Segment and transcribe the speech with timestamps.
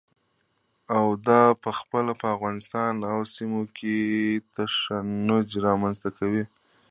[0.95, 3.97] او دا پخپله په افغانستان او سیمه کې
[4.53, 6.43] تشنج رامنځته کوي.